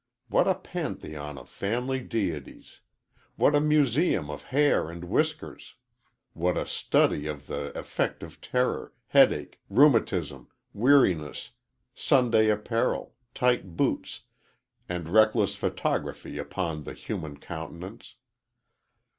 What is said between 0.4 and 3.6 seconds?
a pantheon of family deities! What a